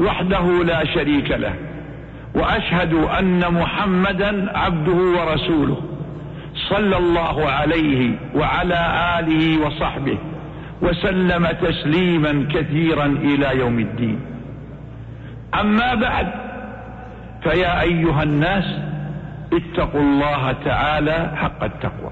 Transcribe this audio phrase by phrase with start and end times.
[0.00, 1.54] وحده لا شريك له
[2.34, 5.82] وأشهد أن محمدا عبده ورسوله
[6.68, 8.80] صلى الله عليه وعلى
[9.18, 10.18] آله وصحبه
[10.82, 14.20] وسلم تسليما كثيرا إلى يوم الدين.
[15.60, 16.28] أما بعد
[17.42, 18.64] فيا أيها الناس
[19.52, 22.10] اتقوا الله تعالى حق التقوى.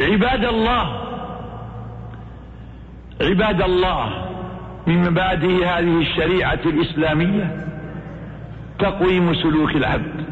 [0.00, 1.08] عباد الله
[3.20, 4.24] عباد الله
[4.86, 7.66] من مبادئ هذه الشريعة الإسلامية
[8.78, 10.24] تقويم سلوك العبد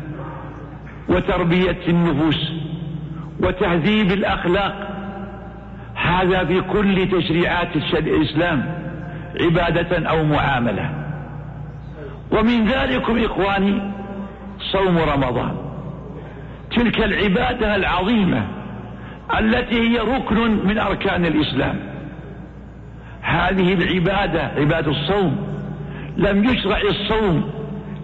[1.08, 2.52] وتربية النفوس
[3.40, 4.88] وتهذيب الأخلاق.
[5.94, 8.74] هذا في كل تشريعات الإسلام
[9.40, 10.90] عبادة أو معاملة.
[12.30, 13.80] ومن ذلكم إخواني
[14.72, 15.56] صوم رمضان.
[16.76, 18.46] تلك العبادة العظيمة
[19.38, 21.95] التي هي ركن من أركان الإسلام.
[23.26, 25.36] هذه العبادة عبادة الصوم.
[26.16, 27.50] لم يشرع الصوم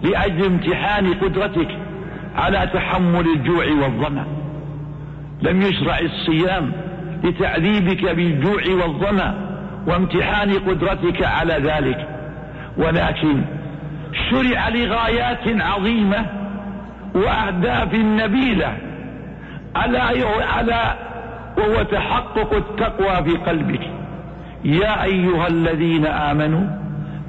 [0.02, 1.68] لأجل امتحان قدرتك
[2.36, 4.26] على تحمل الجوع والظمأ.
[5.42, 6.72] لم يشرع الصيام
[7.24, 9.34] لتعذيبك بالجوع والظمأ
[9.86, 12.08] وامتحان قدرتك على ذلك.
[12.76, 13.42] ولكن
[14.30, 16.26] شرع لغايات عظيمة
[17.14, 18.76] وأهداف نبيلة
[19.76, 19.98] على
[20.56, 20.94] على
[21.58, 24.01] وهو تحقق التقوى في قلبك.
[24.64, 26.66] يا أيها الذين آمنوا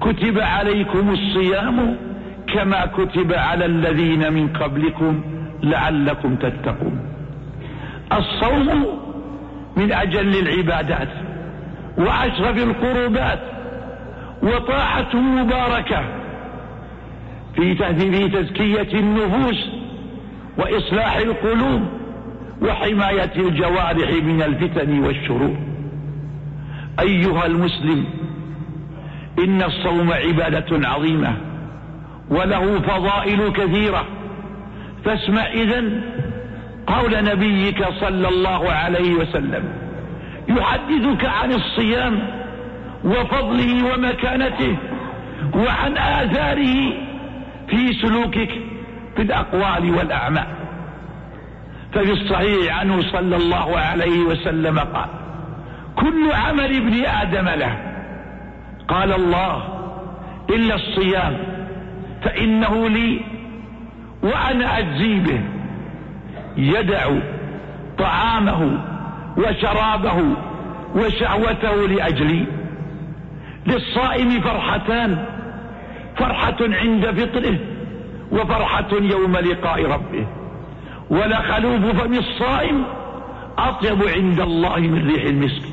[0.02, 1.98] كتب عليكم الصيام
[2.54, 5.22] كما كتب على الذين من قبلكم
[5.64, 7.00] لعلكم تتقون.
[8.12, 8.86] الصوم
[9.78, 11.10] من أجل العبادات
[11.98, 13.40] وأشرف القربات
[14.44, 16.04] وطاعة مباركة
[17.56, 17.76] في
[18.30, 19.70] تزكية النفوس
[20.58, 21.82] وإصلاح القلوب
[22.62, 25.73] وحماية الجوارح من الفتن والشرور.
[27.00, 28.06] أيها المسلم
[29.40, 31.38] إن الصوم عبادة عظيمة
[32.30, 34.06] وله فضائل كثيرة.
[35.06, 36.02] فاسمع إذن
[36.88, 39.64] قول نبيك صلى الله عليه وسلم
[40.50, 42.28] يحدثك عن الصيام
[43.04, 44.78] وفضله ومكانته
[45.56, 46.94] وعن آثاره
[47.68, 48.50] في سلوكك
[49.16, 50.48] في الأقوال والأعمال.
[51.94, 55.23] ففي الصحيح عنه صلى الله عليه وسلم قال
[56.04, 57.78] كل عمل ابن آدم له.
[58.88, 59.64] قال الله
[60.50, 61.38] إلا الصيام
[62.24, 63.22] فإنه لي
[64.24, 65.42] وأنا أجزي به.
[66.58, 67.10] يدع
[67.98, 68.80] طعامه
[69.38, 70.24] وشرابه
[70.96, 72.46] وشهوته لأجلي.
[73.68, 75.26] للصائم فرحتان
[76.18, 77.58] فرحة عند فطره
[78.32, 80.28] وفرحة يوم لقاء ربه.
[81.10, 82.84] ولخلوف فم الصائم
[83.58, 85.73] أطيب عند الله من ريح المسك.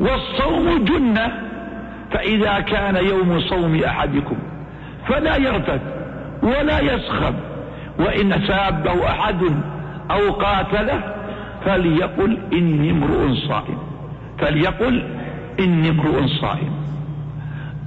[0.00, 1.32] والصوم جنة
[2.12, 4.36] فإذا كان يوم صوم أحدكم
[5.08, 5.80] فلا يرتد
[6.42, 7.34] ولا يسخب
[7.98, 9.42] وإن سابه أحد
[10.10, 11.14] أو قاتله
[11.64, 13.78] فليقل إني امرؤ صائم
[14.38, 15.04] فليقل
[15.60, 16.72] إني امرؤ صائم.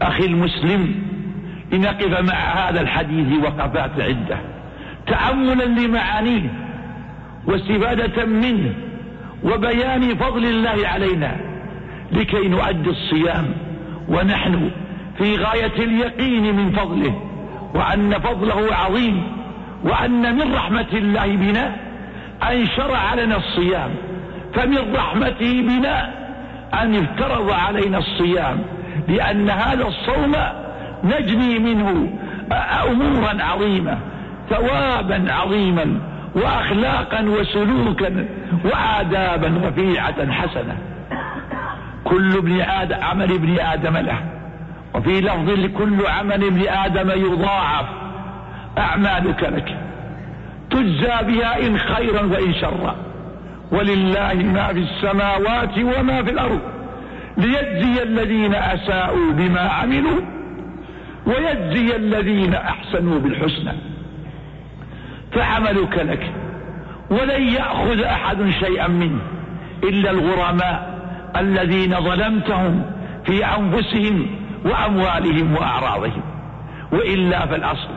[0.01, 0.95] أخي المسلم
[1.71, 4.37] لنقف مع هذا الحديث وقفات عدة.
[5.07, 6.49] تأملا لمعانيه
[7.47, 8.73] واستفادة منه
[9.43, 11.50] وبيان فضل الله علينا.
[12.11, 13.45] لكي نؤدي الصيام.
[14.07, 14.71] ونحن
[15.17, 17.21] في غاية اليقين من فضله
[17.75, 19.23] وأن فضله عظيم
[19.83, 21.75] وأن من رحمة الله بنا
[22.51, 23.89] أن شرع لنا الصيام.
[24.53, 26.13] فمن رحمته بنا
[26.73, 28.57] أن افترض علينا الصيام
[29.07, 30.35] لأن هذا الصوم
[31.03, 32.13] نجني منه
[32.91, 33.97] أمورا عظيمة
[34.49, 35.99] ثوابا عظيما
[36.35, 38.25] وأخلاقا وسلوكا
[38.65, 40.77] وآدابا رفيعة حسنة.
[42.03, 44.17] كل ابن آدم عمل ابن آدم له.
[44.95, 47.85] وفي لفظ لكل عمل ابن آدم يضاعف.
[48.77, 49.77] أعمالك لك.
[50.69, 52.95] تجزى بها إن خيرا وإن شرا.
[53.71, 56.59] ولله ما في السماوات وما في الأرض.
[57.37, 60.21] ليجزي الذين أساءوا بما عملوا.
[61.25, 63.73] ويجزي الذين أحسنوا بالحسنى.
[65.31, 66.31] فعملك لك.
[67.09, 69.21] ولن يأخذ أحد شيئا منه.
[69.83, 70.90] إلا الغرماء.
[71.37, 72.85] الذين ظلمتهم
[73.25, 74.27] في أنفسهم
[74.65, 76.21] وأموالهم وأعراضهم.
[76.91, 77.89] وإلا فالأصل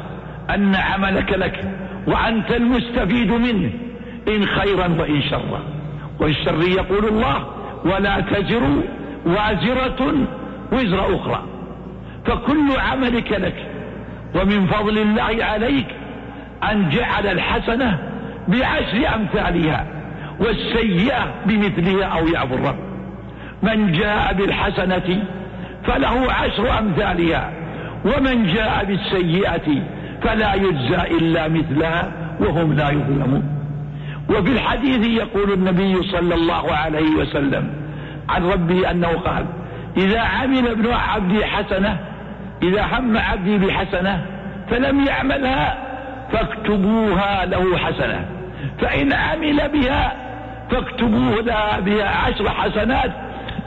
[0.51, 1.65] أن عملك لك
[2.07, 3.71] وأنت المستفيد منه
[4.29, 5.61] إن خيرا وإن شرا.
[6.21, 7.47] والشر يقول الله
[7.85, 8.63] ولا تزر
[9.27, 10.15] وازرة
[10.73, 11.43] وزر أخرى.
[12.27, 13.67] فكل عملك لك
[14.35, 15.87] ومن فضل الله عليك
[16.73, 17.99] أن جعل الحسنة
[18.49, 19.87] بعشر أمثالها
[20.41, 22.94] والسيئة بمثلها أو يعفو الرب.
[23.65, 25.23] من جاء بالحسنة
[25.87, 27.51] فله عشر أمثالها
[28.05, 29.83] ومن جاء بالسيئة
[30.23, 33.43] فلا يجزى إلا مثلها وهم لا يظلمون.
[34.31, 37.71] وفي الحديث يقول النبي صلى الله عليه وسلم
[38.29, 39.47] عن ربه أنه قال
[39.97, 41.99] إذا عمل ابن عبدي حسنة
[42.63, 44.27] إذا هم عبدي بحسنة
[44.71, 45.79] فلم يعملها
[46.33, 48.25] فاكتبوها له حسنة
[48.81, 50.13] فإن عمل بها
[50.71, 53.11] فاكتبوه لها بها عشر حسنات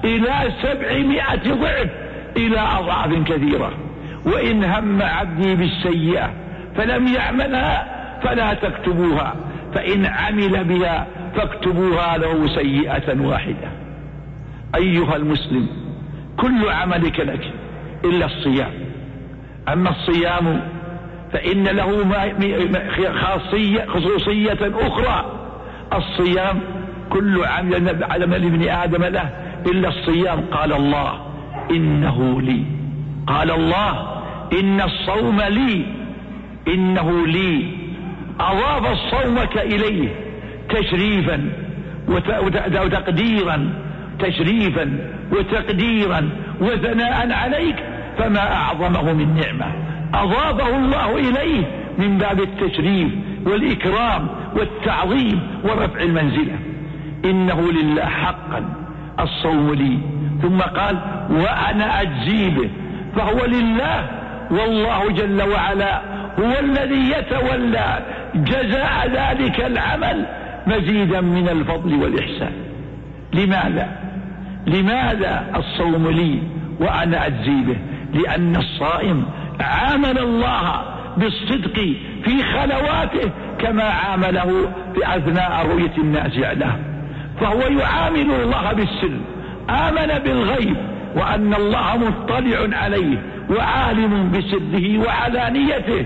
[0.04, 1.90] إلى سبعمائة ضعف
[2.38, 3.72] إلى أضعاف كثيرة.
[4.26, 6.34] وإن هم عبدي بالسيئة
[6.76, 7.88] فلم يعملها
[8.24, 9.36] فلا تكتبوها.
[9.74, 13.70] فإن عمل بها فاكتبوها له سيئة واحدة.
[14.76, 15.68] أيها المسلم
[16.38, 17.52] كل عملك لك
[18.06, 18.72] إلا الصيام.
[19.68, 20.62] أما الصيام
[21.34, 22.04] فإن له
[23.14, 25.34] خاصية خصوصية أخرى.
[25.94, 26.60] الصيام
[27.10, 30.40] كل عمل عمل ابن آدم له إلا الصيام.
[30.52, 31.14] قال الله
[31.72, 32.64] إنه لي.
[33.28, 34.22] قال الله
[34.60, 35.86] إن الصوم لي.
[36.68, 37.66] إنه لي.
[38.40, 40.10] أضاف الصومك إليه
[40.70, 41.50] تشريفا
[42.84, 43.70] وتقديرا.
[44.20, 46.30] تشريفا وتقديرا
[46.62, 47.76] وثناء عليك
[48.18, 49.72] فما أعظمه من نعمة.
[50.14, 51.64] أضافه الله إليه
[51.98, 53.12] من باب التشريف
[53.46, 56.60] والإكرام والتعظيم ورفع المنزلة.
[57.26, 58.87] إنه لله حقا.
[59.20, 60.00] الصوم لي.
[60.42, 60.98] ثم قال
[61.30, 62.70] وأنا أجزي به.
[63.16, 64.10] فهو لله
[64.52, 66.02] والله جل وعلا
[66.40, 68.00] هو الذي يتولى
[68.36, 70.26] جزاء ذلك العمل
[70.68, 72.52] مزيدا من الفضل والإحسان.
[73.34, 73.88] لماذا؟
[74.68, 76.40] لماذا الصوم لي
[76.80, 77.78] وأنا أجزي به؟
[78.14, 79.26] لأن الصائم
[79.60, 80.82] عامل الله
[81.18, 81.74] بالصدق
[82.24, 86.80] في خلواته كما عامله في أثناء رؤية الناس له
[87.40, 89.18] فهو يعامل الله بالسر.
[89.70, 90.76] آمن بالغيب
[91.16, 93.18] وأن الله مطلع عليه
[93.50, 96.06] وعالم بسره وعلانيته.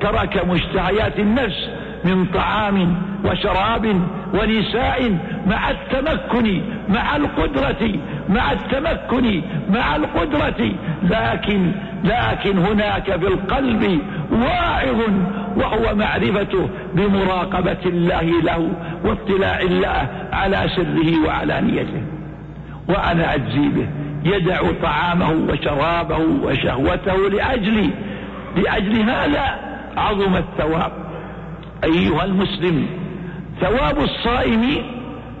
[0.00, 1.68] ترك مشتهيات النفس
[2.04, 4.00] من طعام وشراب
[4.34, 7.92] ونساء مع التمكن مع القدرة
[8.28, 10.72] مع التمكن مع القدرة.
[11.02, 11.72] لكن
[12.04, 14.00] لكن هناك في القلب
[14.32, 15.00] واعظ
[15.56, 18.70] وهو معرفته بمراقبة الله له
[19.04, 22.02] واطلاع الله على سره وعلانيته
[22.88, 23.86] وأنا أجزي به
[24.24, 27.90] يدع طعامه وشرابه وشهوته لأجلي
[28.56, 29.58] لأجل هذا
[29.96, 30.92] عظم الثواب.
[31.84, 32.86] أيها المسلم
[33.60, 34.76] ثواب الصائم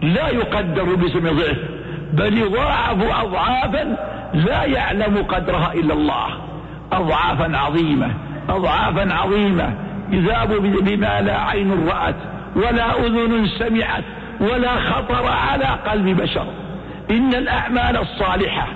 [0.02, 1.58] لا يقدر باسم ضعف
[2.12, 3.96] بل يضاعف أضعافا
[4.34, 6.28] لا يعلم قدرها إلا الله.
[6.92, 8.10] أضعافا عظيمة
[8.48, 9.74] أضعافا عظيمة.
[10.10, 10.52] يذاب
[10.84, 12.14] بما لا عين رأت
[12.56, 14.04] ولا أذن سمعت
[14.40, 16.46] ولا خطر على قلب بشر.
[17.10, 18.66] إن الأعمال الصالحة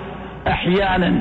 [0.47, 1.19] أحيانا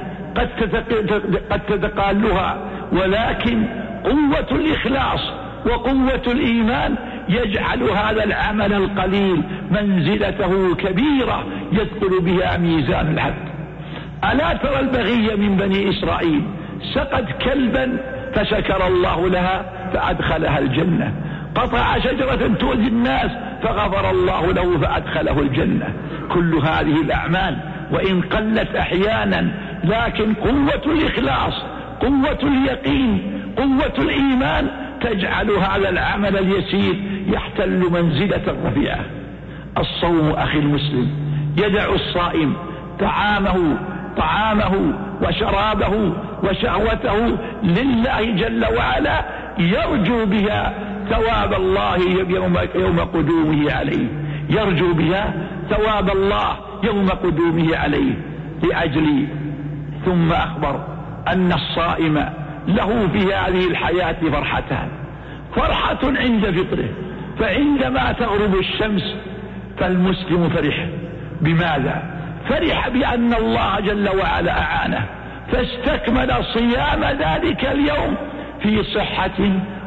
[1.51, 2.59] قد تتقالها
[2.93, 3.67] ولكن
[4.05, 5.21] قوة الإخلاص
[5.67, 6.95] وقوة الإيمان
[7.29, 13.49] يجعل هذا العمل القليل منزلته كبيرة يثقل بها ميزان العبد.
[14.33, 16.43] ألا ترى البغي من بني إسرائيل؟
[16.95, 17.99] سقت كلبا
[18.35, 19.65] فشكر الله لها
[19.95, 21.13] فأدخلها الجنة.
[21.55, 23.31] قطع شجرة تؤذي الناس
[23.63, 25.89] فغفر الله له فأدخله الجنة.
[26.29, 27.57] كل هذه الأعمال
[27.91, 29.49] وإن قلت أحيانا
[29.85, 31.55] لكن قوة الإخلاص
[32.01, 34.69] قوة اليقين قوة الإيمان
[35.01, 36.95] تجعل هذا العمل اليسير
[37.27, 39.05] يحتل منزلة رفيعة
[39.79, 41.11] الصوم أخي المسلم
[41.57, 42.57] يدع الصائم
[43.01, 43.77] طعامه
[44.17, 49.25] طعامه وشرابه وشهوته لله جل وعلا
[49.59, 50.75] يرجو بها
[51.11, 54.07] ثواب الله يوم, يوم قدومه عليه.
[54.51, 55.35] يرجو بها
[55.71, 58.15] ثواب الله يوم قدومه عليه
[58.63, 59.27] لأجل
[60.05, 60.81] ثم أخبر
[61.29, 62.29] أن الصائم
[62.69, 64.89] له في هذه الحياة فرحتان.
[65.57, 66.89] فرحة عند فطره
[67.39, 69.15] فعندما تغرب الشمس
[69.79, 70.87] فالمسلم فرح.
[71.41, 72.03] بماذا؟
[72.49, 75.05] فرح بأن الله جل وعلا أعانه.
[75.53, 78.17] فاستكمل صيام ذلك اليوم
[78.65, 79.39] في صحة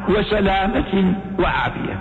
[0.08, 1.98] وسلامة وعافية.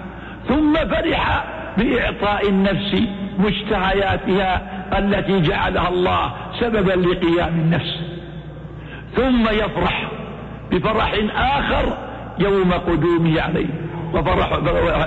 [0.47, 1.43] ثم فرح
[1.77, 3.03] بإعطاء النفس
[3.39, 4.61] مشتهياتها
[4.97, 7.99] التي جعلها الله سببا لقيام النفس.
[9.15, 10.07] ثم يفرح
[10.71, 11.97] بفرح آخر
[12.39, 13.73] يوم قدومه عليه
[14.13, 14.49] وفرح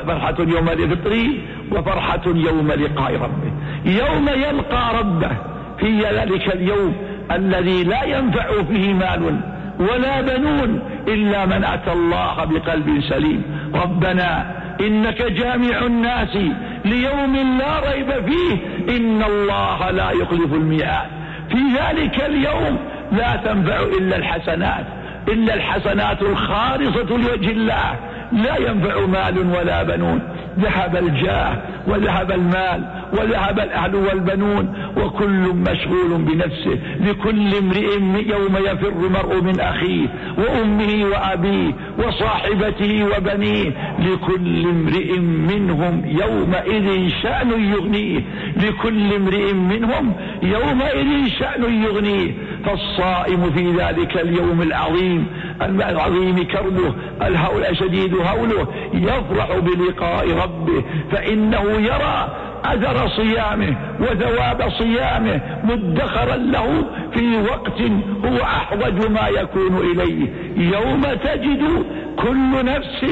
[0.07, 1.29] فرحة يوم الفطر
[1.73, 3.53] وفرحة يوم لقاء ربه.
[3.85, 5.31] يوم يلقى ربه
[5.79, 6.97] في ذلك اليوم
[7.33, 9.41] الذي لا ينفع فيه مال
[9.79, 13.43] ولا بنون إلا من أتى الله بقلب سليم.
[13.75, 16.37] ربنا إنك جامع الناس
[16.85, 18.57] ليوم لا ريب فيه.
[18.97, 21.09] إن الله لا يخلف الميعاد.
[21.49, 22.79] في ذلك اليوم
[23.13, 24.85] لا تنفع إلا الحسنات.
[25.29, 27.97] إلا الحسنات الخالصة لوجه الله.
[28.33, 30.23] لا ينفع مال ولا بنون.
[30.59, 39.43] ذهب الجاه وذهب المال وذهب الأهل والبنون وكل مشغول بنفسه لكل امرئ يوم يفر المرء
[39.43, 40.07] من أخيه
[40.39, 48.21] وأمه وأبيه وصاحبته وبنيه لكل امرئ منهم يومئذ شأن يغنيه
[48.57, 52.33] لكل امرئ منهم يومئذ شأن يغنيه
[52.65, 55.27] فالصائم في ذلك اليوم العظيم
[55.63, 62.29] العظيم كربه الهول شديد هوله؟ يفرح بلقاء ربه فإنه يرى
[62.65, 67.81] أثر صيامه وثواب صيامه مدخرا له في وقت
[68.25, 70.29] هو أحوج ما يكون إليه.
[70.57, 71.85] يوم تجد
[72.17, 73.05] كل نفس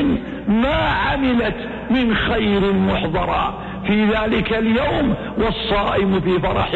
[0.48, 1.56] ما عملت
[1.90, 3.67] من خير محضرا.
[3.86, 6.70] في ذلك اليوم والصائم في فرح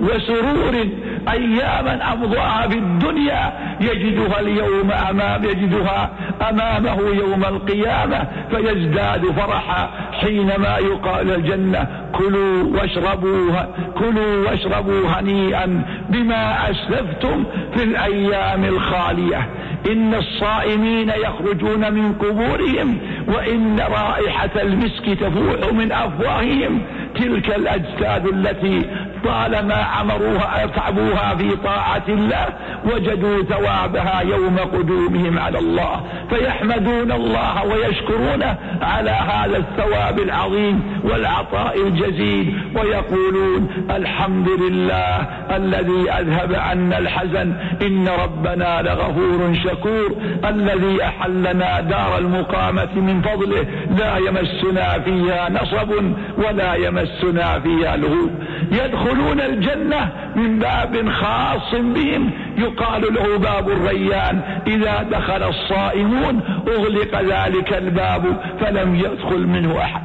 [0.00, 0.86] وسرور
[1.32, 6.10] أياما امضاها في الدنيا يجدها اليوم أمام يجدها
[6.50, 9.90] أمامه يوم القيامة فيزداد فرحا
[10.20, 13.52] حينما يقال الجنة كلوا واشربوا
[13.98, 17.44] كلوا واشربوا هنيئا بما أسلفتم
[17.74, 19.48] في الأيام الخالية.
[19.92, 26.82] إن الصائمين يخرجون من قبورهم وإن رائحة المسك تفوح من أفواههم
[27.14, 28.82] تلك الأجساد التي
[29.24, 32.46] طالما عمروها تعبوها في طاعة الله
[32.84, 36.00] وجدوا ثوابها يوم قدومهم على الله.
[36.30, 45.16] فيحمدون الله ويشكرونه على هذا الثواب العظيم والعطاء الجزيل ويقولون الحمد لله
[45.56, 47.54] الذي أذهب عنا الحزن.
[47.82, 50.16] إن ربنا لغفور شكور.
[50.44, 53.66] الذي أحلنا دار المقامة من فضله.
[53.98, 55.90] لا يمسنا فيها نصب
[56.38, 58.30] ولا يمسنا فيها يدخل
[58.72, 62.30] يدخلون الجنة من باب خاص بهم.
[62.58, 64.40] يقال له باب الريان.
[64.66, 68.24] إذا دخل الصائمون أغلق ذلك الباب
[68.60, 70.02] فلم يدخل منه أحد.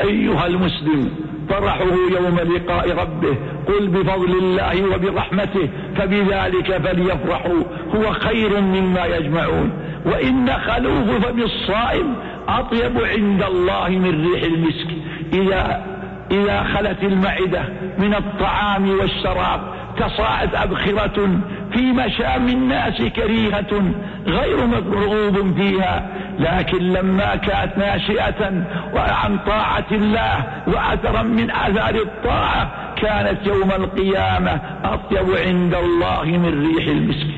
[0.00, 1.10] أيها المسلم
[1.48, 3.36] فرحه يوم لقاء ربه.
[3.66, 7.62] قل بفضل الله وبرحمته فبذلك فليفرحوا.
[7.94, 9.72] هو خير مما يجمعون.
[10.04, 12.14] وإن خلوف فم الصائم
[12.48, 14.88] أطيب عند الله من ريح المسك.
[15.32, 15.97] إذا
[16.30, 17.62] إذا خلت المعدة
[17.98, 19.60] من الطعام والشراب
[19.98, 21.40] تصاعد أبخرة
[21.72, 23.82] في مشام الناس كريهة
[24.26, 26.06] غير مرغوب فيها
[26.38, 35.36] لكن لما كانت ناشئة وعن طاعة الله وأثرا من آثار الطاعة كانت يوم القيامة أطيب
[35.46, 37.28] عند الله من ريح المسك.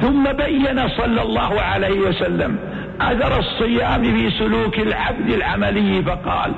[0.00, 2.58] ثم بين صلى الله عليه وسلم
[3.00, 6.52] أثر الصيام في سلوك العبد العملي فقال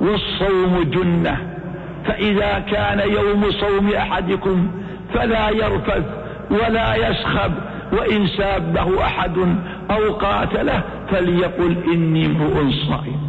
[0.00, 1.36] والصوم جنة.
[2.06, 4.70] فإذا كان يوم صوم أحدكم
[5.14, 6.04] فلا يرفث
[6.50, 7.52] ولا يسخب
[7.92, 9.38] وإن سابه أحد
[9.90, 13.20] أو قاتله فليقل إني امرؤ صائم.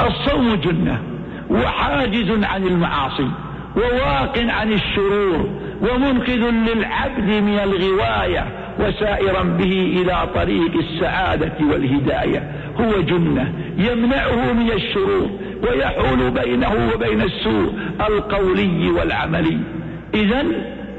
[0.00, 1.02] الصوم جنة
[1.50, 3.28] وحاجز عن المعاصي
[3.76, 5.48] وواق عن الشرور
[5.80, 8.46] ومنقذ للعبد من الغواية
[8.80, 12.52] وسائرا به إلى طريق السعادة والهداية.
[12.80, 15.30] هو جنة يمنعه من الشرور
[15.68, 17.74] ويحول بينه وبين السوء
[18.08, 19.58] القولي والعملي.
[20.14, 20.44] إذا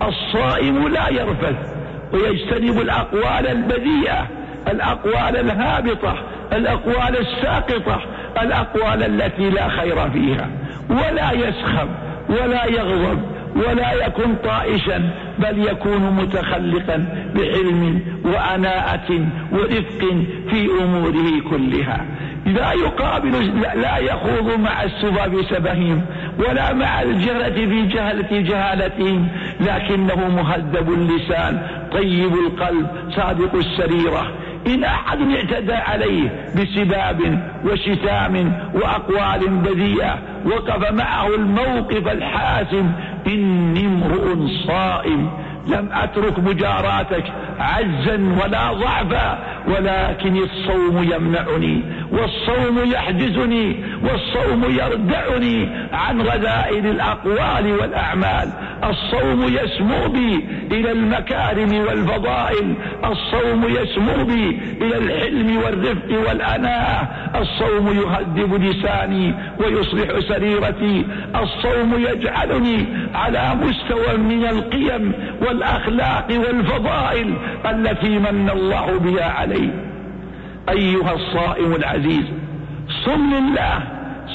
[0.04, 1.56] الصائم لا يرفث
[2.14, 4.28] ويجتنب الأقوال البذيئة
[4.68, 6.16] الأقوال الهابطة
[6.54, 8.02] الأقوال الساقطة
[8.42, 10.50] الأقوال التي لا خير فيها.
[10.90, 11.88] ولا يسخب
[12.30, 13.20] ولا يغضب
[13.56, 17.06] ولا يكن طائشا بل يكون متخلقا
[17.36, 22.06] بعلم وأناءة ورفق في أموره كلها.
[22.56, 26.02] لا يقابل لا يخوض مع السفى في سبههم
[26.40, 29.28] ولا مع الجهلة في جهلة جهالتهم.
[29.60, 34.32] لكنه مهذب اللسان طيب القلب صادق السريرة.
[34.68, 37.20] إن أحد اعتدى عليه بسباب
[37.66, 42.92] وشتام وأقوال بذيئة وقف معه الموقف الحاسم
[43.28, 45.30] إني امرؤ صائم.
[45.68, 47.24] لم أترك مجاراتك
[47.60, 51.82] عجزا ولا ضعفا ولكن الصوم يمنعني.
[52.12, 58.50] والصوم يحجزني والصوم يردعني عن رذائل الأقوال والأعمال.
[58.84, 62.74] الصوم يسمو بي إلى المكارم والفضائل.
[63.06, 67.08] الصوم يسمو بي إلى الحلم والرفق والأناة.
[67.42, 71.06] الصوم يهذب لساني ويصلح سريرتي.
[71.36, 77.34] الصوم يجعلني على مستوى من القيم والأخلاق والفضائل
[77.66, 79.95] التي من الله بها علي.
[80.70, 82.26] أيها الصائم العزيز
[83.06, 83.84] صم لله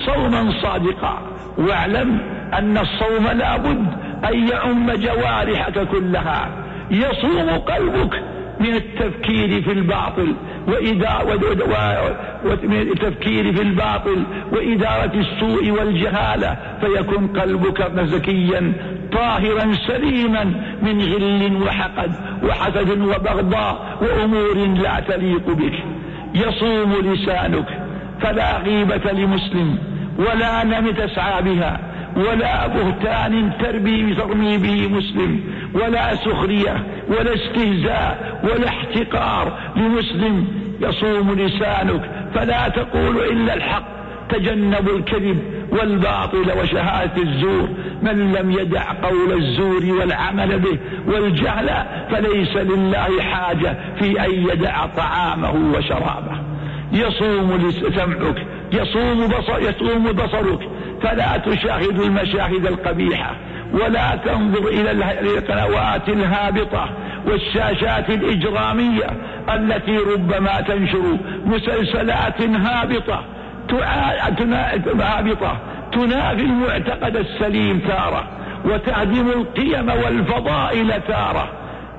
[0.06, 1.22] صوما صادقا
[1.58, 2.18] واعلم
[2.58, 3.86] أن الصوم لابد
[4.24, 6.48] أن يعم جوارحك كلها.
[6.90, 8.22] يصوم قلبك
[8.60, 10.34] من التفكير في الباطل
[12.44, 14.22] ومن التفكير في الباطل
[14.52, 18.72] وإدارة السوء والجهالة فيكون قلبك زكيا
[19.12, 20.44] طاهرا سليما
[20.82, 22.12] من غل وحقد
[22.44, 25.74] وحسد وبغضاء وأمور لا تليق بك.
[26.34, 27.80] يصوم لسانك
[28.20, 29.78] فلا غيبة لمسلم
[30.18, 31.80] ولا نم تسعى بها
[32.16, 35.40] ولا بهتان تربي ترمي به مسلم
[35.74, 40.46] ولا سخرية ولا استهزاء ولا احتقار لمسلم
[40.80, 43.99] يصوم لسانك فلا تقول إلا الحق.
[44.30, 45.38] تجنبوا الكذب
[45.70, 47.68] والباطل وشهادة الزور.
[48.02, 51.70] من لم يدع قول الزور والعمل به والجهل
[52.10, 56.36] فليس لله حاجة في أن يدع طعامه وشرابه.
[56.92, 58.46] يصوم سمعك.
[58.72, 60.68] يصوم بصر يصوم بصرك.
[61.02, 63.36] فلا تشاهد المشاهد القبيحة.
[63.72, 66.88] ولا تنظر إلى القنوات الهابطة
[67.26, 69.10] والشاشات الإجرامية
[69.54, 73.24] التي ربما تنشر مسلسلات هابطة
[75.00, 75.56] هابطة
[75.92, 78.24] تنافي المعتقد السليم تارة
[78.64, 81.48] وتهدم القيم والفضائل تارة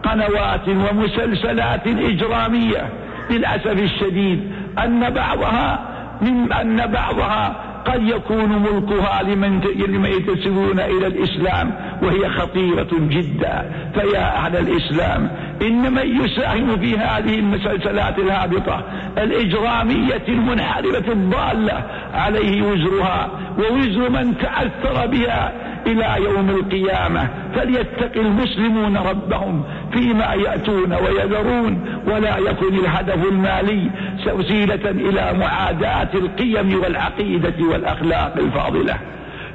[0.03, 2.89] قنوات ومسلسلات إجرامية
[3.29, 4.51] للأسف الشديد
[4.83, 5.79] أن بعضها
[6.21, 9.59] من أن بعضها قد يكون ملكها لمن
[10.05, 11.71] ينتسبون إلى الإسلام
[12.03, 13.71] وهي خطيرة جدا.
[13.93, 15.29] فيا أهل الإسلام
[15.61, 18.83] ان من يساهم في هذه المسلسلات الهابطة
[19.17, 21.83] الإجرامية المنحرفة الضالة
[22.13, 25.51] عليه وزرها ووزر من تأثر بها
[25.87, 29.63] إلى يوم القيامة فليتق المسلمون ربهم
[29.93, 33.89] فيما يأتون ويذرون ولا يكن الهدف المالي
[34.33, 38.97] وسيلة إلى معاداة القيم والعقيدة والأخلاق الفاضلة.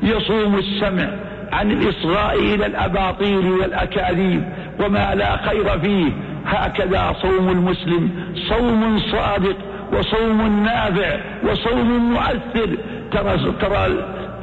[0.02, 1.08] يصوم السمع
[1.52, 4.42] عن الاصغاء إلى الأباطيل والأكاذيب
[4.80, 6.12] وما لا خير فيه.
[6.46, 8.10] هكذا صوم المسلم.
[8.48, 9.56] صوم صادق
[9.92, 11.18] وصوم نافع
[11.50, 12.76] وصوم مؤثر.
[13.12, 13.88] ترى ترى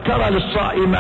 [0.06, 0.96] ترى للصائم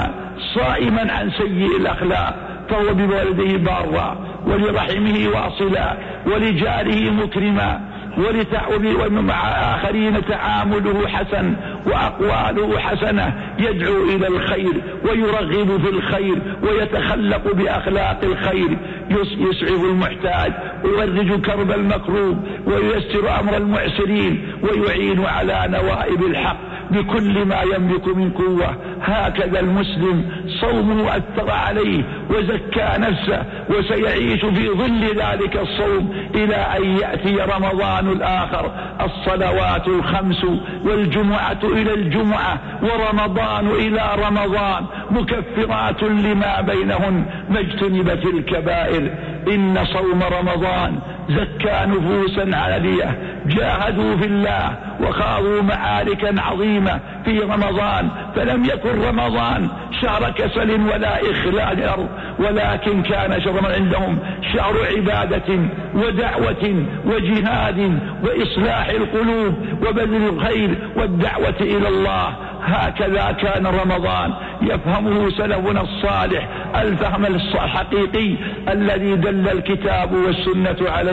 [0.55, 2.35] صائما عن سيء الأخلاق
[2.69, 11.53] فهو بوالديه بارا ولرحمه واصلا ولجاره مكرما ومع آخرين تعامله حسن
[11.85, 18.77] وأقواله حسنة يدعو إلى الخير ويرغب في الخير ويتخلق بأخلاق الخير.
[19.39, 20.53] يسعف المحتاج
[20.83, 26.57] ويفرج كرب المكروب وييسر أمر المعسرين ويعين على نوائب الحق
[26.91, 28.75] بكل ما يملك من قوة.
[29.03, 30.25] هكذا المسلم
[30.61, 38.71] صومه أثر عليه وزكى نفسه وسيعيش في ظل ذلك الصوم إلى أن يأتي رمضان الآخر
[39.01, 40.45] الصلوات الخمس
[40.85, 49.09] والجمعة إلى الجمعة ورمضان إلى رمضان مكفرات لما بينهن ما اجتنبت الكبائر.
[49.47, 58.09] إن صوم رمضان زكى نفوسا عالية جاهدوا في الله وخاضوا معاركا عظيمة في رمضان.
[58.35, 59.69] فلم يكن رمضان
[60.01, 62.07] شهر كسل ولا إخلال الأرض
[62.39, 64.19] ولكن كان شهر عندهم
[64.53, 65.59] شهر عبادة
[65.93, 69.55] ودعوة وجهاد وإصلاح القلوب
[69.87, 72.35] وبذل الخير والدعوة إلى الله.
[72.65, 74.33] هكذا كان رمضان.
[74.61, 78.35] يفهمه سلفنا الصالح الفهم الحقيقي
[78.69, 81.12] الذي دل الكتاب والسنة عليه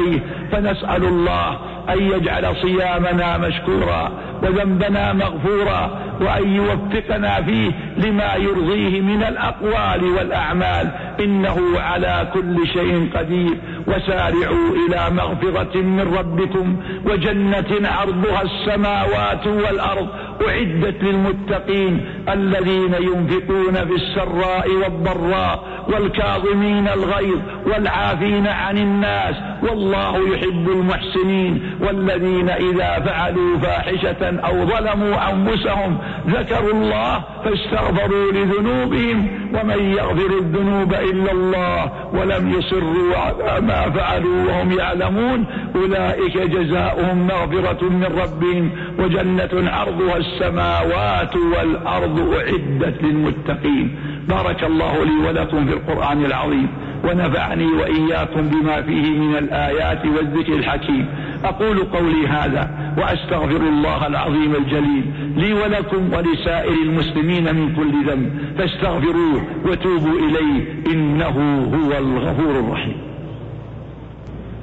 [0.53, 1.59] فنسأل الله
[1.89, 4.11] أن يجعل صيامنا مشكورا
[4.43, 10.91] وذنبنا مغفورا وأن يوفقنا فيه لما يرضيه من الأقوال والأعمال.
[11.21, 13.57] إنه على كل شيء قدير.
[13.87, 20.09] وسارعوا إلى مغفرة من ربكم وجنة عرضها السماوات والأرض.
[20.49, 31.63] أعدت للمتقين الذين ينفقون في السراء والضراء والكاظمين الغيظ والعافين عن الناس والله يحب المحسنين
[31.81, 35.99] والذين إذا فعلوا فاحشة أو ظلموا أنفسهم
[36.29, 44.73] ذكروا الله فاستغفروا لذنوبهم ومن يغفر الذنوب إلا الله ولم يصروا على ما فعلوا وهم
[44.79, 45.45] يعلمون
[45.77, 53.97] أولئك جزاؤهم مغفرة من ربهم وجنة عرضها السماوات والأرض أعدت للمتقين.
[54.29, 56.69] بارك الله لي ولكم في القرآن العظيم
[57.05, 61.07] ونفعني وإياكم بما فيه من الآيات والذكر الحكيم.
[61.45, 65.05] أقول قولي هذا وأستغفر الله العظيم الجليل
[65.37, 68.31] لي ولكم ولسائر المسلمين من كل ذنب.
[68.59, 72.97] فاستغفروه وتوبوا إليه إنه هو الغفور الرحيم.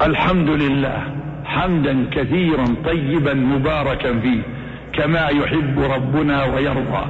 [0.02, 1.04] الحمد لله
[1.46, 4.42] حمدا كثيرا طيبا مباركا فيه.
[4.98, 7.06] كما يحب ربنا ويرضى.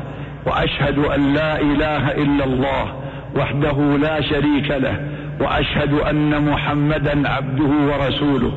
[0.46, 2.94] وأشهد أن لا إله إلا الله
[3.36, 5.00] وحده لا شريك له.
[5.42, 8.52] وأشهد أن محمدا عبده ورسوله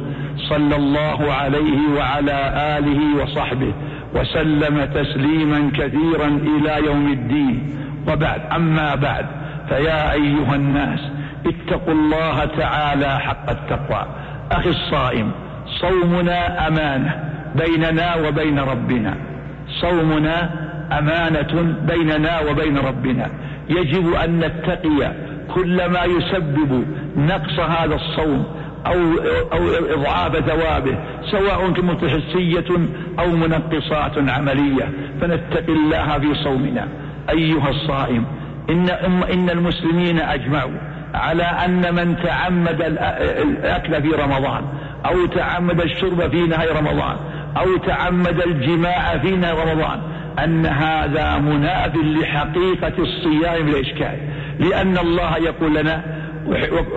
[0.49, 2.39] صلى الله عليه وعلى
[2.79, 3.73] آله وصحبه
[4.15, 7.77] وسلم تسليما كثيرا إلى يوم الدين.
[8.09, 9.27] وبعد أما بعد
[9.69, 11.01] فيا أيها الناس
[11.47, 14.07] اتقوا الله تعالى حق التقوى.
[14.53, 15.33] أخي الصائم
[15.67, 17.30] صومنا أمانة.
[17.55, 19.15] بيننا وبين ربنا.
[19.81, 20.51] صومنا
[20.99, 23.31] أمانة بيننا وبين ربنا.
[23.69, 25.13] يجب أن نتقي
[25.55, 26.85] كل ما يسبب
[27.17, 28.47] نقص هذا الصوم
[28.87, 28.99] أو,
[29.53, 30.97] أو إضعاف ثوابه
[31.31, 32.79] سواء كانت حسية
[33.19, 34.89] أو منقصات عملية.
[35.21, 36.89] فنتقي الله في صومنا.
[37.31, 38.25] أيها الصائم
[38.71, 38.91] إن,
[39.33, 40.71] إن المسلمين أجمعوا
[41.15, 44.63] على أن من تعمد الأكل في رمضان
[45.07, 47.17] أو تعمد الشرب في نهاية رمضان
[47.57, 50.01] أو تعمد الجماع في رمضان
[50.45, 54.19] أن هذا مناف لحقيقة الصيام بالإشكال
[54.59, 56.03] لأن الله يقول لنا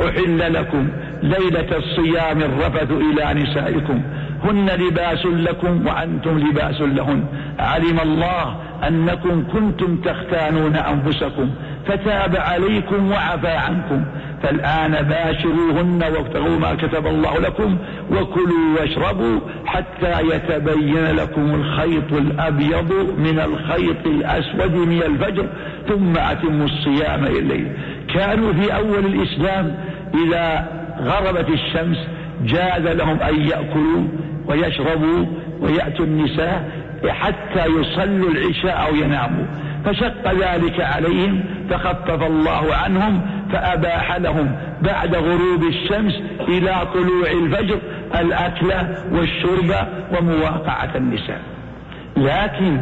[0.08, 0.88] أحل لكم
[1.24, 4.02] ليلة الصيام الرفث إلى نسائكم
[4.44, 7.26] هن لباس لكم وأنتم لباس لهن.
[7.60, 8.56] علم الله
[8.88, 11.50] أنكم كنتم تختانون أنفسكم
[11.88, 14.06] فتاب عليكم وعفى عنكم.
[14.44, 17.78] فالآن باشروهن وابتغوا ما كتب الله لكم
[18.12, 25.46] وكلوا واشربوا حتى يتبين لكم الخيط الأبيض من الخيط الأسود من الفجر
[25.88, 27.78] ثم أتموا الصيام إليه.
[28.14, 29.76] كانوا في أول الإسلام
[30.26, 30.68] إذا
[31.00, 31.98] غربت الشمس
[32.44, 34.04] جاز لهم أن يأكلوا
[34.48, 35.26] ويشربوا
[35.62, 36.72] ويأتوا النساء
[37.08, 39.46] حتى يصلوا العشاء أو يناموا.
[39.86, 43.22] فشق ذلك عليهم فخفف الله عنهم
[43.54, 46.14] فأباح لهم بعد غروب الشمس
[46.48, 47.78] إلى طلوع الفجر
[48.20, 48.74] الأكل
[49.12, 49.88] والشرب
[50.18, 51.42] ومواقعة النساء.
[52.18, 52.82] لكن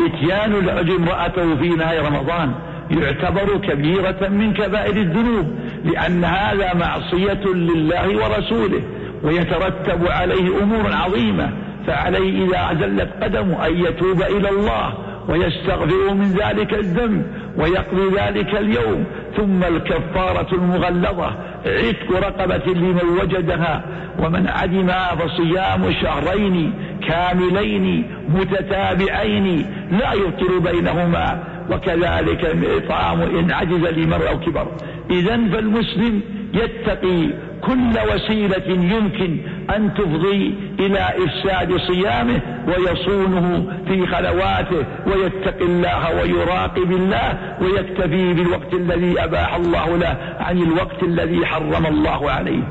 [0.00, 2.52] إتيان الرجل امرأته في نهاية رمضان
[2.90, 8.82] يعتبر كبيرة من كبائر الذنوب لأن هذا معصية لله ورسوله
[9.22, 11.50] ويترتب عليه أمور عظيمة
[11.86, 14.94] فعليه إذا زلت قدمه أن يتوب إلى الله
[15.28, 17.26] ويستغفر من ذلك الذنب
[17.58, 19.04] ويقضي ذلك اليوم.
[19.36, 21.32] ثم الكفارة المغلظة.
[21.66, 23.84] عتق رقبة لمن وجدها.
[24.18, 26.72] ومن عدمها فصيام شهرين
[27.08, 31.44] كاملين متتابعين لا يفطر بينهما.
[31.70, 34.66] وكذلك الإطعام إن عجز لمرء أو كبر.
[35.10, 36.20] إذا فالمسلم
[36.54, 37.30] يتقي
[37.66, 39.38] كل وسيلة يمكن
[39.76, 49.24] أن تفضي إلى إفساد صيامه ويصونه في خلواته ويتقي الله ويراقب الله ويكتفي بالوقت الذي
[49.24, 52.62] أباح الله له عن الوقت الذي حرم الله عليه.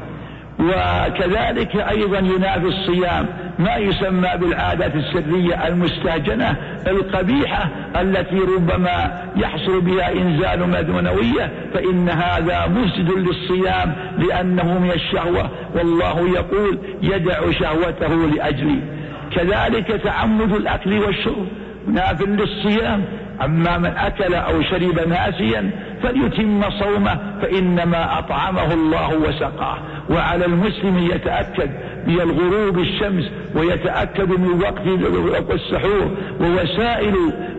[0.60, 3.26] وكذلك أيضا ينافي الصيام
[3.60, 6.56] ما يسمى بالعادات السرية المستهجنة
[6.88, 7.70] القبيحة
[8.02, 15.50] التي ربما يحصل بها إنزال مدنوية فإن هذا مفسد للصيام لأنه من الشهوة.
[15.76, 18.80] والله يقول يدع شهوته لأجلي.
[19.36, 21.48] كذلك تعمد الأكل والشرب.
[21.88, 23.04] ناف للصيام
[23.44, 25.70] أما من أكل أو شرب ناسيا
[26.04, 29.78] فليتم صومه فإنما أطعمه الله وسقاه.
[30.10, 31.70] وعلى المسلم يتأكد
[32.08, 34.62] من الغروب الشمس ويتأكد من
[35.30, 36.12] وقت السحور.
[36.42, 37.16] ووسائل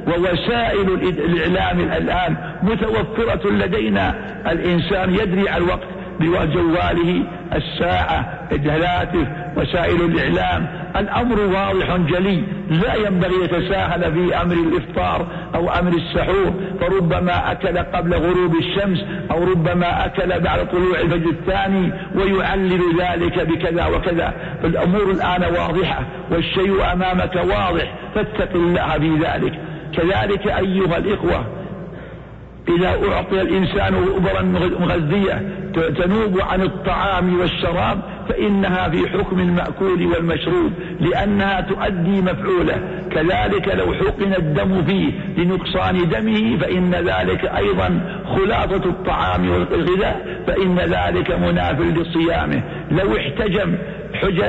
[0.07, 4.15] ووسائل الإعلام الآن متوفرة لدينا.
[4.51, 5.96] الإنسان يدري على الوقت.
[6.21, 7.23] بجواله
[7.55, 9.27] الساعة الهاتف
[9.57, 10.67] وسائل الإعلام.
[10.97, 12.43] الأمر واضح جلي.
[12.71, 16.55] لا ينبغي يتساهل في أمر الإفطار أو أمر السحور.
[16.81, 23.87] فربما أكل قبل غروب الشمس أو ربما أكل بعد طلوع الفجر الثاني ويعلل ذلك بكذا
[23.87, 24.35] وكذا.
[24.63, 27.95] فالأمور الآن واضحة والشيء أمامك واضح.
[28.15, 29.53] فاتق الله في ذلك.
[29.97, 31.45] كذلك أيها الإخوة
[32.69, 34.43] إذا أعطي الإنسان أبرا
[34.81, 35.43] مغذية
[35.77, 42.81] تنوب عن الطعام والشراب فإنها في حكم المأكول والمشروب لأنها تؤدي مفعوله.
[43.11, 51.31] كذلك لو حقن الدم فيه لنقصان دمه فإن ذلك أيضا خلاصة الطعام والغذاء فإن ذلك
[51.31, 52.63] مناف لصيامه.
[52.91, 53.75] لو احتجم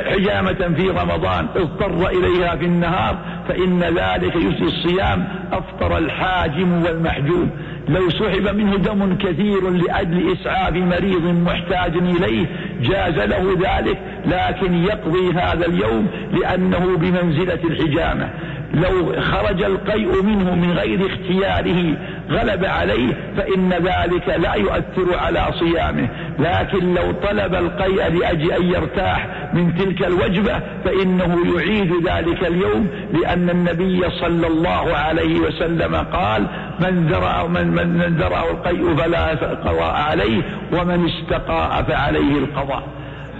[0.06, 7.50] حجامة في رمضان اضطر إليها في النهار فإن ذلك يسري الصيام أفطر الحاجم والمحجوم.
[7.90, 12.46] لو سحب منه دم كثير لأجل إسعاف مريض محتاج إليه
[12.82, 18.30] جاز له ذلك لكن يقضي هذا اليوم لأنه بمنزلة الحجامة.
[18.74, 21.98] لو خرج القيء منه من غير اختياره
[22.32, 26.08] غلب عليه فإن ذلك لا يؤثر على صيامه.
[26.40, 33.50] لكن لو طلب القيء لأجل أن يرتاح من تلك الوجبة فإنه يعيد ذلك اليوم لأن
[33.50, 36.48] النبي صلى الله عليه وسلم قال
[36.80, 40.42] من ذرأ من من, ذرأ القيء فلا قضاء عليه
[40.74, 42.84] ومن استقاء فعليه القضاء.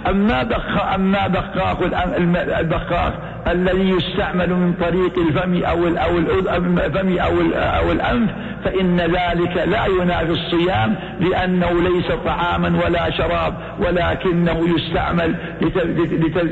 [0.06, 1.76] أما بخ أما بخاخ
[2.60, 3.12] البخاخ
[3.52, 8.30] الذي يستعمل من طريق الفم أو أو الفم أو أو الأنف
[8.64, 15.34] فإن ذلك لا ينافي الصيام لأنه ليس طعاما ولا شراب ولكنه يستعمل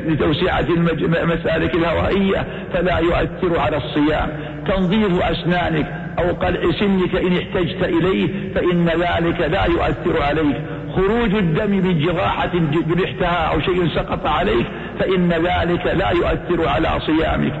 [0.07, 0.65] لتوسعة
[1.23, 4.29] المسالك الهوائية فلا يؤثر على الصيام.
[4.67, 10.61] تنظيف أسنانك أو قلع سنك إن احتجت إليه فإن ذلك لا يؤثر عليك.
[10.95, 12.51] خروج الدم بجراحة
[12.89, 14.65] جرحتها أو شيء سقط عليك
[14.99, 17.53] فإن ذلك لا يؤثر على صيامك.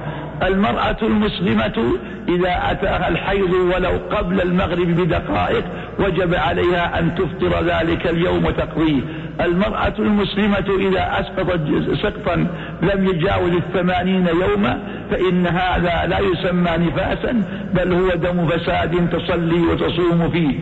[0.43, 1.93] المرأة المسلمة
[2.29, 5.63] إذا أتاها الحيض ولو قبل المغرب بدقائق
[5.99, 9.01] وجب عليها أن تفطر ذلك اليوم وتقضيه
[9.41, 11.61] المرأة المسلمة إذا أسقطت
[12.03, 12.47] سقطا
[12.81, 14.79] لم يجاوز الثمانين يوما
[15.11, 20.55] فإن هذا لا يسمى نفاسا بل هو دم فساد تصلي وتصوم فيه.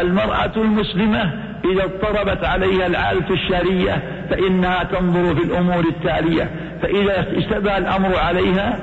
[0.00, 1.32] المرأة المسلمة
[1.72, 6.50] إذا اضطربت عليها العادة الشرية فإنها تنظر في الأمور التالية.
[6.82, 8.78] فإذا اشتبه الأمر عليها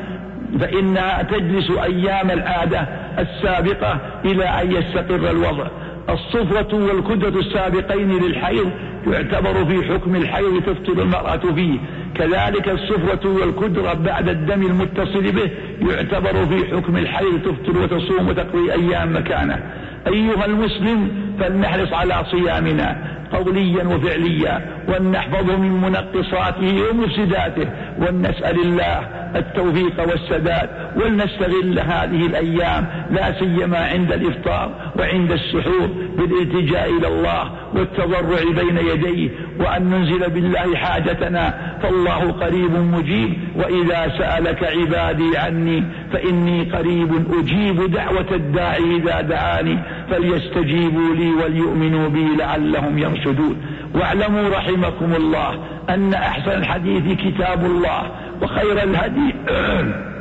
[0.60, 2.88] فإنها تجلس أيام العادة
[3.20, 5.68] السابقة إلى أن يستقر الوضع.
[6.10, 8.70] الصفرة والكدرة السابقين للحيض
[9.08, 11.80] يعتبر في حكم الحيض تفطر المرأة فيه.
[12.16, 15.50] كذلك الصفرة والكدرة بعد الدم المتصل به
[15.90, 19.60] يعتبر في حكم الحيض تفطر وتصوم وتقضي أيام مكانه.
[20.08, 22.98] أيها المسلم فلنحرص على صيامنا
[23.34, 27.68] قوليا وفعليا وأن نحفظه من منقصاته ومفسداته
[28.00, 29.00] ولنسأل الله
[29.36, 38.44] التوفيق والسداد ولنستغل هذه الأيام لا سيما عند الإفطار وعند السحور بالالتجاء إلى الله والتضرع
[38.44, 39.30] بين يديه
[39.64, 48.32] وأن ننزل بالله حاجتنا فالله قريب مجيب وإذا سألك عبادي عني فإني قريب أجيب دعوة
[48.32, 49.78] الداعي إذا دعاني
[50.10, 53.58] فليستجيبوا لي وليؤمنوا بي لعلهم يرشدون.
[53.96, 59.36] واعلموا رحمكم الله أن أحسن الحديث كتاب الله وخير الهدي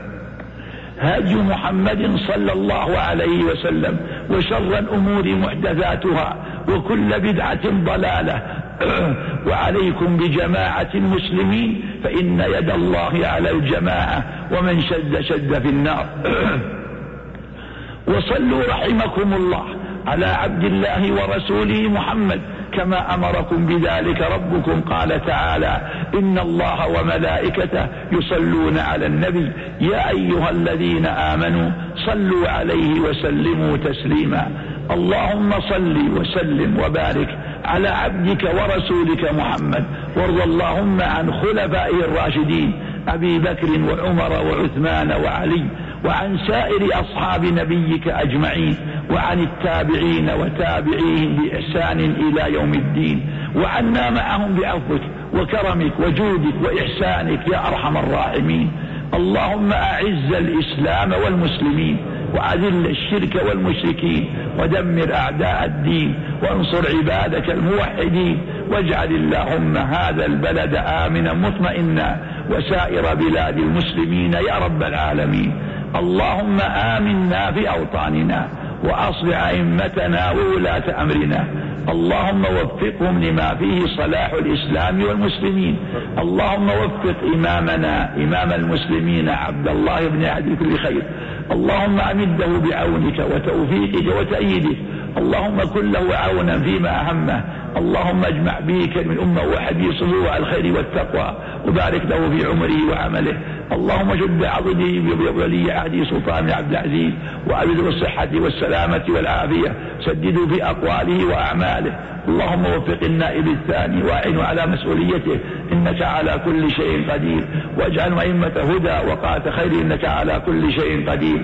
[1.00, 3.96] هدي محمد صلى الله عليه وسلم
[4.30, 6.36] وشر الأمور محدثاتها
[6.68, 8.42] وكل بدعة ضلالة
[9.48, 16.06] وعليكم بجماعة المسلمين فإن يد الله على الجماعة ومن شد شد في النار.
[18.08, 19.64] وصلوا رحمكم الله
[20.06, 22.40] على عبد الله ورسوله محمد
[22.72, 24.80] كما أمركم بذلك ربكم.
[24.80, 25.80] قال تعالى
[26.14, 31.70] إن الله وملائكته يصلون على النبي يا أيها الذين آمنوا
[32.06, 34.50] صلوا عليه وسلموا تسليما.
[34.90, 39.84] اللهم صل وسلم وبارك على عبدك ورسولك محمد.
[40.16, 42.72] وارض اللهم عن خلفائه الراشدين
[43.08, 45.64] أبي بكر وعمر وعثمان وعلي
[46.04, 48.76] وعن سائر أصحاب نبيك أجمعين
[49.10, 53.26] وعن التابعين وتابعيهم بإحسان إلى يوم الدين.
[53.56, 55.00] وعنا معهم بعفوك
[55.34, 58.72] وكرمك وجودك وإحسانك يا أرحم الراحمين.
[59.14, 61.96] اللهم أعز الإسلام والمسلمين.
[62.34, 68.38] وأذل الشرك والمشركين ودمر أعداء الدين وانصر عبادك الموحدين
[68.70, 75.52] واجعل اللهم هذا البلد آمنا مطمئنا وسائر بلاد المسلمين يا رب العالمين.
[75.96, 78.48] اللهم آمنا في أوطاننا
[78.84, 81.44] وأصلح أئمتنا وولاة أمرنا.
[81.88, 85.76] اللهم وفقهم لما فيه صلاح الإسلام والمسلمين.
[86.18, 91.02] اللهم وفق إمامنا إمام المسلمين عبد الله بن عبد كل خير.
[91.50, 94.76] اللهم أمده بعونك وتوفيقك وتأييدك.
[95.18, 97.44] اللهم كن له عونا فيما أهمه.
[97.76, 101.36] اللهم اجمع به كلمة الأمة وحديثه على الخير والتقوى.
[101.68, 103.36] وبارك له في عمره وعمله.
[103.72, 107.12] اللهم جد عضده بولي عهده سلطان عبد العزيز
[107.46, 109.74] وأبده الصحة والسلامة والعافية.
[110.06, 111.92] سدده في أقواله وأعماله.
[112.28, 115.38] اللهم وفق النائب الثاني واعنه على مسؤوليته.
[115.72, 117.44] إنك على كل شيء قدير.
[117.78, 119.72] واجعل أئمة هدى وقاة خير.
[119.72, 121.42] إنك على كل شيء قدير.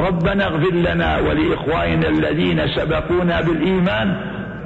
[0.00, 4.16] ربنا اغفر لنا ولإخواننا الذين سبقونا بالإيمان.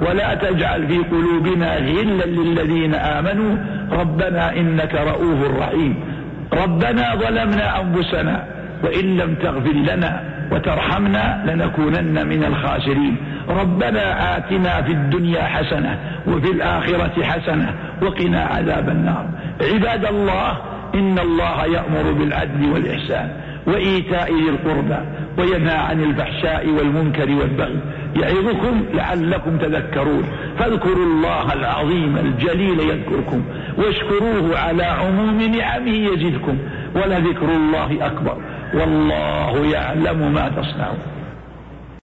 [0.01, 3.57] ولا تجعل في قلوبنا غلا للذين آمنوا.
[3.91, 6.12] ربنا إنك رؤوف رحيم.
[6.53, 8.45] ربنا ظلمنا أنفسنا
[8.83, 13.15] وإن لم تغفر لنا وترحمنا لنكونن من الخاسرين.
[13.49, 19.25] ربنا آتنا في الدنيا حسنة وفي الآخرة حسنة وقنا عذاب النار.
[19.73, 20.57] عباد الله
[20.95, 23.29] إن الله يأمر بالعدل والإحسان
[23.67, 24.97] وإيتاء ذي القربى
[25.37, 27.79] وينهى عن الفحشاء والمنكر والبغي.
[28.15, 30.23] يعظكم لعلكم تذكرون.
[30.59, 33.43] فاذكروا الله العظيم الجليل يذكركم.
[33.77, 36.57] واشكروه على عموم نعمه يزدكم.
[36.95, 38.37] ولذكر الله أكبر.
[38.73, 41.12] والله يعلم ما تصنعون.